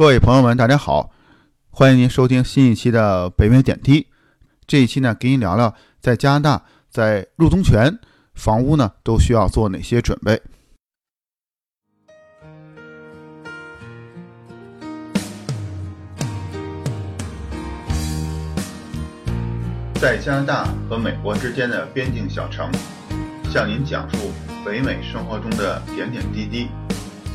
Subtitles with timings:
[0.00, 1.10] 各位朋友们，大家好，
[1.68, 4.06] 欢迎您收听新一期的北美点滴。
[4.66, 7.98] 这一期呢，给您聊聊在加拿大在入冬前
[8.32, 10.40] 房屋呢都需要做哪些准备。
[20.00, 22.72] 在加拿大和美国之间的边境小城，
[23.52, 24.32] 向您讲述
[24.64, 26.68] 北美生活中的点点滴滴，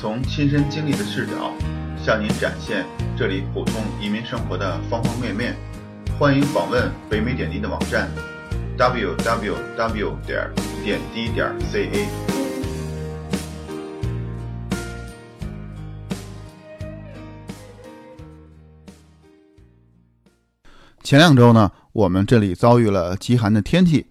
[0.00, 1.52] 从亲身经历的视角。
[2.04, 2.84] 向您展现
[3.16, 5.56] 这里普通移民生活的方方面面，
[6.18, 8.10] 欢迎访问北美点滴的网站
[8.76, 10.50] ，www 点
[10.84, 12.06] 点滴点 ca。
[21.02, 24.08] 前两周呢，我们这里遭遇了极寒的天气，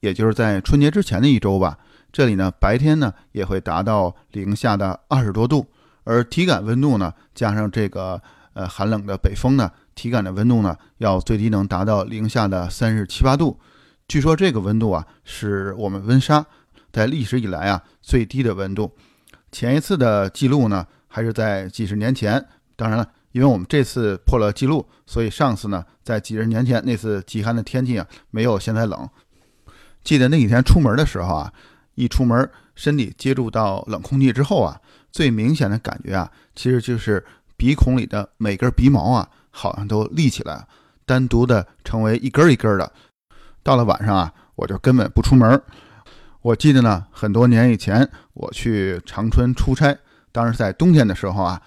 [0.00, 1.76] 也就是在春节之前的一周吧。
[2.10, 5.66] 这里呢，白天呢也会达到零下的二十多度。
[6.06, 13.58] 而体感温度呢，加上这个呃寒冷的北风呢，体感的温度呢，要最低能达到零下的三十七八度。
[14.06, 16.46] 据说这个温度啊，是我们温莎
[16.92, 18.92] 在历史以来啊最低的温度。
[19.50, 22.46] 前一次的记录呢，还是在几十年前。
[22.76, 29.10] 当然了，因为我们这次破了记录，所以上次呢，在几十年前那次极寒的天气啊，没有现在冷。
[30.04, 31.52] 记得那几天出门的时候啊，
[31.96, 34.80] 一出门身体接触到冷空气之后啊。
[35.16, 37.24] 最明显的感觉啊，其实就是
[37.56, 40.66] 鼻孔里的每根鼻毛啊，好像都立起来，
[41.06, 42.92] 单独的成为一根一根的。
[43.62, 45.58] 到了晚上啊，我就根本不出门。
[46.42, 49.96] 我记得呢，很多年以前我去长春出差，
[50.32, 51.62] 当时在冬天的时候啊，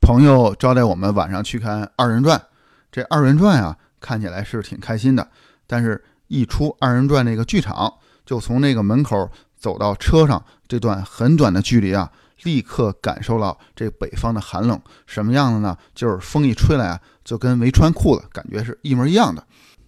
[0.00, 2.42] 朋友招待我们晚上去看二人转。
[2.90, 5.28] 这二人转啊，看起来是挺开心的，
[5.68, 7.94] 但是一出二人转那个剧场，
[8.24, 12.10] 就从那个门口走到车上这段很短的距离啊。
[12.42, 15.76] 立刻感受到这北方的寒冷，什么样的呢？
[15.94, 19.44] 就是风一吹来啊，就跟没穿裤子感觉是一模一样的。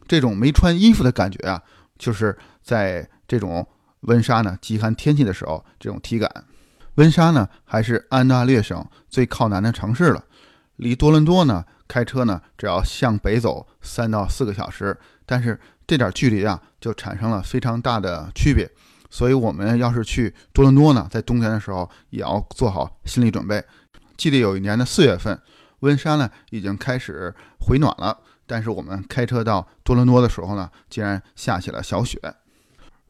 [0.07, 1.63] 这种没穿衣服的感觉啊，
[1.99, 3.67] 就是在这种
[4.01, 6.45] 温莎呢极寒天气的时候，这种体感。
[6.95, 10.25] 温莎呢还是安大略省最靠南的城市了，
[10.77, 18.69] 离多伦多呢开车呢只要向北走三到四个小时，但是这点距离啊就产生了非常大的区别。
[19.11, 23.65] 所以，我们要是去多伦多呢，在冬天的时候也要做好心理准备。
[24.17, 25.41] 记得有一年的四月份，
[25.81, 32.21] 温莎呢已经开始回暖了，但是我们开车到多伦多的时候呢，竟然下起了小雪。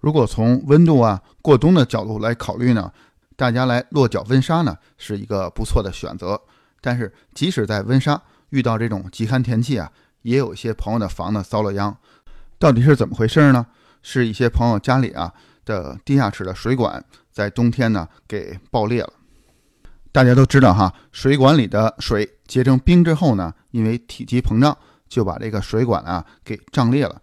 [0.00, 2.92] 如果从温度啊过冬的角度来考虑呢，
[3.34, 6.40] 大家来落脚温莎呢是一个不错的选择。
[6.80, 9.90] 但是，即使在温莎遇到这种极寒天气啊，
[10.22, 11.96] 也有一些朋友的房子遭了殃。
[12.58, 13.66] 到底是怎么回事呢？
[14.00, 15.34] 是一些朋友家里啊。
[15.76, 19.12] 的地下室的水管在冬天呢给爆裂了。
[20.10, 24.76] 大家都知道哈，水管里的水结成冰之后呢，因为体积膨胀，
[25.06, 27.20] 就把这个水管啊给胀裂了。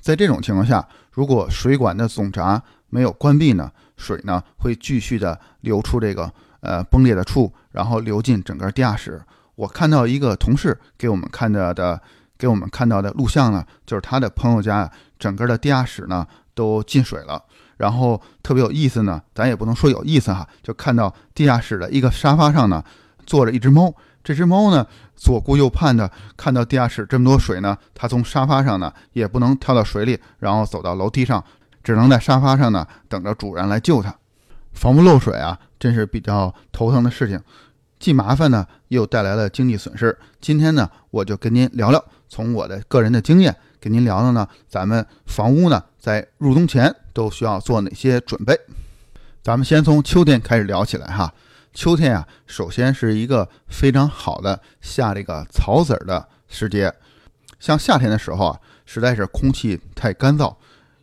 [0.00, 9.22] 在这种情况下，如果水管的总闸没有关闭呢，水呢会继续的流出这个呃崩裂的处，然后流进整个地下室。
[9.54, 12.00] 我看到一个同事给我们看到的
[12.36, 17.44] 给我们看到的录像呢，就是他的朋友家整个的地下室呢都进水了。
[17.76, 22.82] 然后特别有意思呢，咱也不能说有意思哈，就看到地下室的一个沙发上呢，
[23.26, 23.94] 坐着一只猫。
[24.22, 31.44] 这只猫呢，左顾右盼的，看到地下室这么多水呢，它从沙发上呢，也不能跳到水里，然后走到楼梯上，
[31.82, 34.14] 只能在沙发上呢，等着主人来救它。
[34.72, 37.38] 防不漏水啊，真是比较头疼的事情，
[37.98, 40.18] 既麻烦呢，又带来了经济损失。
[40.40, 43.54] 今天呢，我就跟您聊聊，从我的个人的经验。
[43.78, 48.60] 跟您聊聊呢，咱们房屋呢在入冬前都需要做哪些准备？
[49.42, 51.32] 咱们先从秋天开始聊起来哈。
[51.72, 56.92] 秋天啊，首先是一个非常好的下这个草籽儿的时节。
[57.58, 60.54] 像夏天的时候啊，实在是空气太干燥，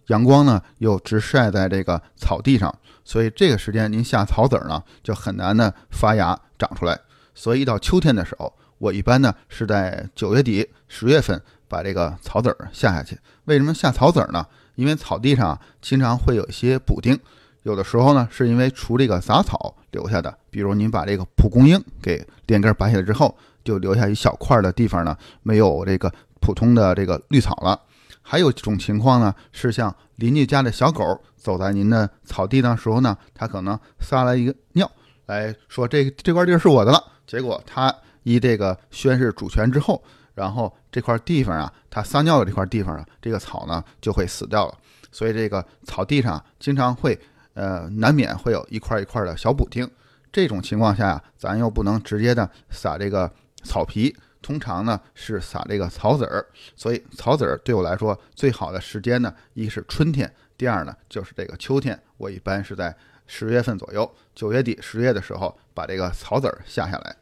[0.07, 2.73] 阳光呢又直晒在这个草地上，
[3.03, 6.99] 所以这个时间您下草籽儿呢就很难的发芽长出来。
[7.33, 11.41] 所以一到秋天的时候，我一般呢是在九月底十月份。
[11.72, 14.46] 把这个草籽儿下下去，为什么下草籽儿呢？
[14.81, 17.16] 因为草地上经常会有一些补丁，
[17.61, 27.79] 有的时候呢是因为除这个杂草留下的，比如您把这个蒲公英给连根拔下来之后，就留下一小块的地方呢没有这个普通的这个绿草了。
[28.23, 34.89] 还有一种情况呢是像邻居家的小狗走在您的草地的时候呢，它可能撒了一个尿，
[35.28, 40.03] 来说这这块地是我的了，结果它一这个宣誓主权之后。
[40.41, 44.76] 然后这块地方啊，它撒尿的这块地方啊，这个草呢就会死掉了。
[45.11, 47.20] 所以这个草地上经常会，
[47.53, 49.88] 呃，难免会有一块一块的小补丁。
[50.32, 56.43] 这种情况下呀，咱又不能直接的撒这个草皮，通常呢是撒这个草籽儿。
[56.76, 62.02] 所以草籽儿对我来说最好的时间呢，一是春天，第二呢就是这个秋天。
[62.17, 62.96] 我一般是在
[63.28, 67.16] 十月份左右，九月底十月的时候把这个草籽儿下下来。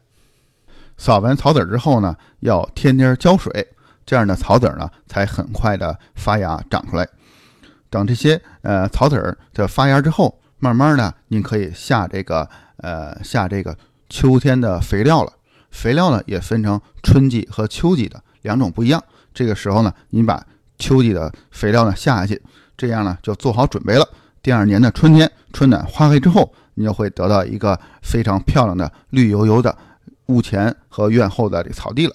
[1.00, 3.66] 扫完草籽儿之后呢，要天天浇水，
[4.04, 7.08] 这样的草籽儿呢才很快的发芽长出来。
[7.88, 13.74] 等这些呃草籽儿的发芽之后，慢慢的您可以下这个呃下这个
[14.10, 15.32] 秋天的肥料了。
[15.70, 19.02] 肥料呢也分成春季和秋季的两种不一样。
[19.32, 20.44] 这个时候呢，您把
[20.78, 22.42] 秋季的肥料呢下下去，
[22.76, 24.06] 这样呢就做好准备了。
[24.42, 29.74] 第二年的春天，春暖花开之后，你就会得到一个非常漂亮的绿油油的。
[30.30, 32.14] 屋前和院后的这草地了。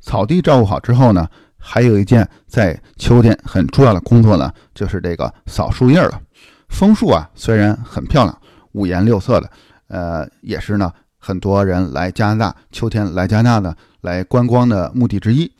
[0.00, 6.22] 草地照顾好之后呢，还有一件在秋天很重要的工作呢，就是这个扫树叶了。
[6.68, 8.40] 枫树啊，虽然很漂亮，
[8.72, 9.50] 五颜六色的，
[9.88, 15.50] 呃，也是呢很多人来加拿大秋天来加拿大呢来观光的目的之一。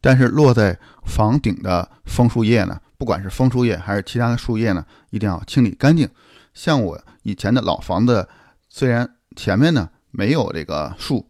[0.00, 6.08] 但是落在房顶的枫树叶呢，不管是枫树叶还是其他的树叶呢，一定要清理干净。
[6.52, 8.28] 像我以前的老房子，
[8.68, 9.88] 虽然前面呢。
[10.10, 11.26] 没有这个树，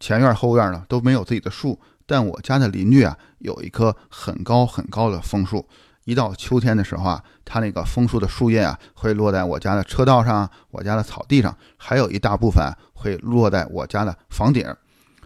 [0.00, 1.78] 前院后院呢都没有自己的树。
[2.04, 5.66] 但我家的邻居啊，有一棵很高很高的枫树。
[6.04, 12.60] 一到秋天的时候啊，它那个枫树的树叶啊，会落在我家的车道上、我家的草地上，还有一大部分
[12.92, 14.66] 会落在我家的房顶。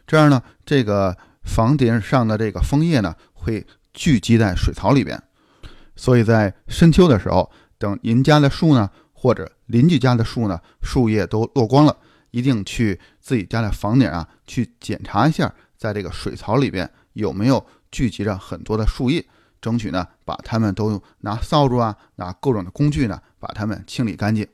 [0.07, 5.21] 这样呢，这个房顶上的这个枫叶呢，会聚集在水槽里边。
[5.97, 11.97] 所以在深秋的时候，等您家的树呢，或者邻居家的树呢，树叶都落光了。
[12.31, 19.25] 一定去自己家的房顶啊，去检查一下，在这个水槽里边有没有聚集着很多的树叶，
[19.61, 24.47] 争取呢把它们都拿扫帚啊，拿各种的工具呢把它们清理干净。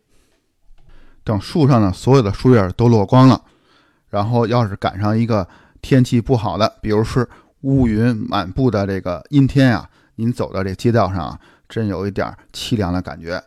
[1.24, 3.44] 等树上呢所有的树叶都落光了，
[4.10, 5.48] 然后要是赶上一个
[5.80, 7.28] 天气不好的，比如是
[7.62, 13.42] 乌云满布的这个阴天啊，您走到这街道上啊，真有一点凄凉的感觉。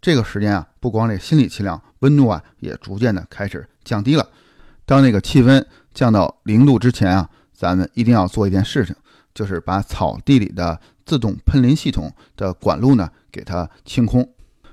[0.00, 3.66] 这个时间啊，不光这心理气量，温度啊也逐渐的开始。
[3.84, 4.28] 降低了，
[4.84, 8.94] 当那个气温降到零度之前啊，咱们一定要做一件事情，
[9.34, 14.28] 就是把草地里的自动喷淋系统的管路呢给它清空。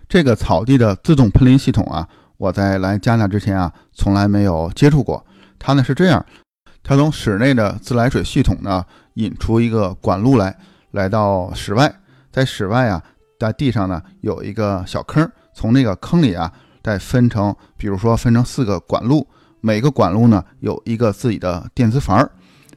[0.07, 2.07] 这个草地的自动喷淋系统啊，
[2.38, 5.25] 我在来加拿大之前啊，从来没有接触过。
[5.57, 6.24] 它呢是这样，
[6.83, 8.86] 它从室内的自来水系统呢
[9.16, 10.56] 引出一个管路来，
[10.92, 12.01] 来到室外，
[12.31, 13.01] 在室外啊，
[13.46, 16.52] 在地上呢有一个小坑，从那个坑里啊。
[16.86, 19.28] 再分成，比如说分成四个管路，
[19.60, 22.30] 每个管路呢有一个自己的电磁阀。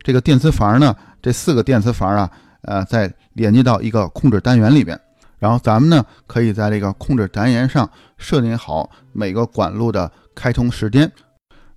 [0.02, 2.30] 这个电磁阀呢，这四个电磁阀啊，
[2.62, 4.98] 呃，再连接到一个控制单元里边。
[5.38, 7.86] 然后咱们呢，可以在这个控制单元上
[8.16, 11.12] 设定好每个管路的开通时间。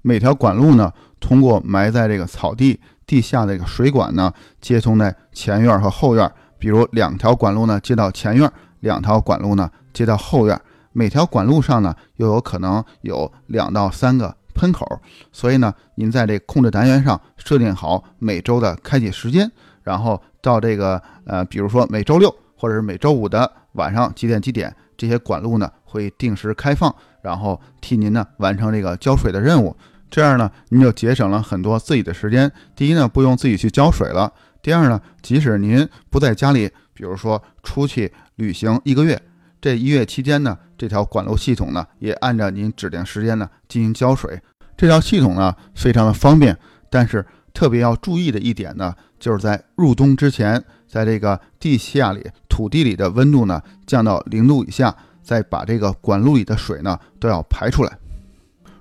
[0.01, 0.89] 每条管路呢，
[1.19, 6.31] 通过埋在这个草地地下的这个水管呢，接通在前院和后院。
[6.57, 8.49] 比如两条管路呢接到前院，
[8.81, 10.61] 两条管路呢接到后院。
[10.93, 14.85] 每条管路上呢，又有可能有两到三个喷口，
[15.31, 19.49] 所以呢，您在这控制单元上设定好每周的开启时间，
[19.83, 29.73] 然后到这个呃，比如说每周六或者是每周五的晚上几点几点，这些管路呢会定时开放，然后替您呢完成这个浇水的任务。
[30.09, 32.51] 这样呢，您就节省了很多自己的时间。
[32.75, 34.29] 第一呢，不用自己去浇水了；
[34.61, 38.11] 第二呢，即使您不在家里，比如说出去
[38.41, 39.21] 旅行一个月。
[39.61, 44.41] 这一月期间呢，这条管路系统呢也按照您指定时间呢进行浇水。
[44.75, 46.57] 这条系统呢非常的方便，
[46.89, 57.95] 但是特别要注意的一点呢，就是在入冬之前，在这个地下里土地里的温度呢降到零度以下，再把这个管路里的水呢都要排出来。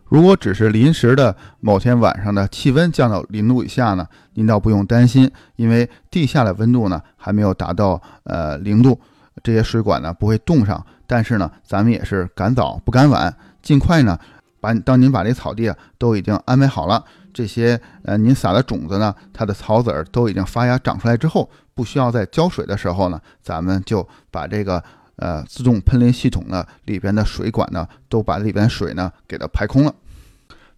[0.09, 8.99] 如果只是临时的某天晚上的气温降到零度以下呢，您倒不用担心，因为地下的温度呢还没有达到呃零度。
[9.43, 14.19] 这些水管呢不会冻上，但是呢，咱们也是赶早不赶晚，尽快呢，
[14.61, 24.83] 把当您把这草地啊都已经安排好了，这些呃您撒的种子呢，它的草籽儿都已经发芽长出来之后，不需要再浇水的时候呢，咱们就把这个
[25.17, 29.95] 呃自动喷淋系统呢里边的水管呢都把里边水呢给它排空了。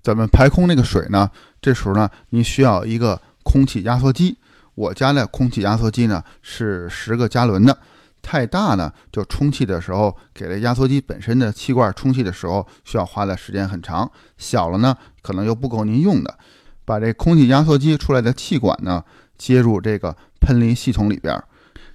[0.03, 1.31] 怎么排空那个水呢？
[1.61, 4.37] 这时候呢，您需要一个空气压缩机。
[4.75, 7.79] 我家的空气压缩机呢是十个加仑的。
[8.23, 14.11] 太大呢，就充气的时候给这压缩机本身的气罐充气的时候需要花的时间很长。
[14.39, 16.39] 小了呢，可能又不够您用的。
[16.85, 19.05] 把这空气压缩机出来的气管呢
[19.37, 21.43] 接入这个喷淋系统里边。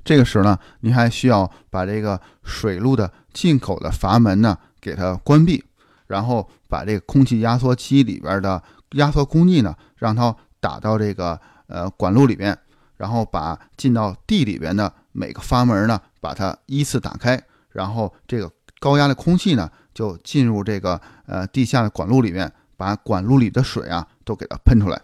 [0.04, 5.64] 这个时候呢，您还需要把这个水路的进口的阀门呢给它关闭，
[6.08, 12.58] 然后把这个空气压缩机里边的压缩空气呢，让它打到这个呃管路里边，
[12.96, 25.02] 然后把进到地里边的每个阀门呢，把它依次打开，然后这个高压的空气呢，就进入这个呃地下的管路里面，把管路里的水啊都给它喷出来。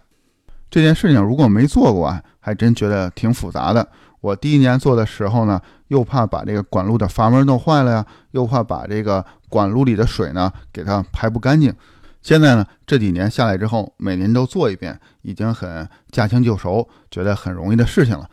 [0.70, 3.88] 这件事情如果没做过啊，还真觉得挺复杂的。
[4.20, 11.74] 我第一年做的时候呢，又怕把这个管路的阀门弄坏了呀，又怕把这个管路里的水呢给它排不干净。
[12.22, 18.30] 现在呢，这几年下来之后，每年都做一遍，已经很驾轻就熟，觉得很容易的事情了。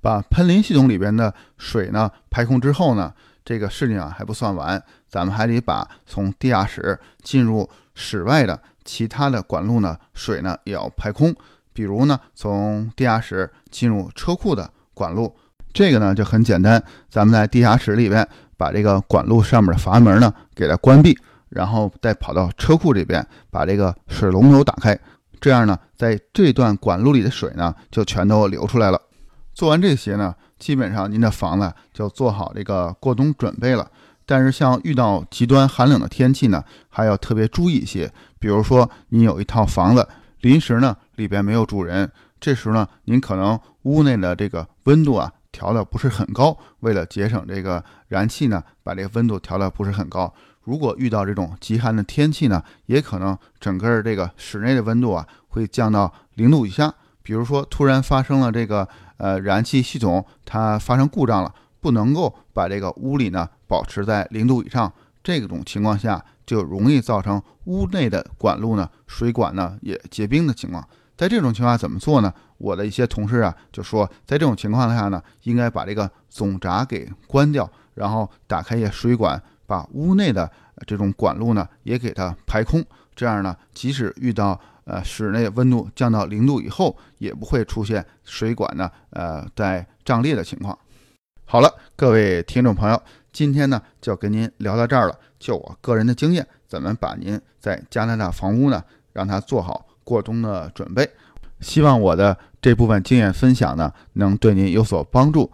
[0.00, 3.12] 把喷淋系统里边的水呢排空之后呢，
[3.44, 11.34] 这个事情啊还不算完，咱们还得把从地下室进入室外的其他的管路呢水呢也要排空。
[11.72, 15.32] 比如呢，从地下室进入车库的管路，
[15.72, 16.82] 这个呢就很简单。
[17.08, 18.26] 咱们在地下室里边
[18.56, 21.16] 把这个管路上面的阀门呢给它关闭，
[21.48, 24.98] 然后再跑到车库这边把这个水龙头打开，
[25.40, 29.00] 这样呢，在这段管路里的水呢就全都流出来了。
[29.58, 33.90] 做完这些呢，基本上您的房子就做好这个过冬准备了。
[34.24, 38.08] 但是像遇到极端寒冷的天气呢，还要特别注意一些。
[38.38, 40.08] 比如说，你有一套房子。
[40.42, 50.32] 临时呢，里边没有住人，这时呢，您可能屋内的这个温度啊调的不是很高，为了节省这个燃气呢，把这个温度调的不是很高。
[50.62, 56.94] 如果遇到这种极寒的天气呢，也可能整个这个室内的温度啊会降到零度以下。
[57.28, 64.90] 比如说突然发生了这个呃燃气系统它发生故障了，不能够把这个屋里呢保持在零度以上，
[65.22, 66.24] 这种情况下。
[66.46, 70.82] 就容易造成屋内的管路呢水管呢也结冰的情况。
[71.14, 72.32] 在这种情况下怎么做呢？
[72.56, 80.50] 我的一些同事啊就说，在这种情况下呢，应该把这个总闸给关掉，然后打开一些水管，把屋内的
[80.86, 82.82] 这种管路呢也给它排空。
[83.14, 84.58] 这样呢，即使遇到
[84.88, 90.76] 呃室内温度降到零度以后，也不会出现水管呢呃在胀裂的情况。
[91.44, 93.00] 好了，各位听众朋友。
[93.30, 95.14] 今天呢，就跟您聊到这儿了。
[95.38, 101.08] 就我个人的经验，怎么把您在加拿大房屋呢，让它做好过冬的准备？
[101.60, 105.52] 希望我的这部分经验分享呢，能对您有所帮助。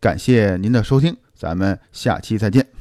[0.00, 2.71] 感谢您的收听，咱们下期再见。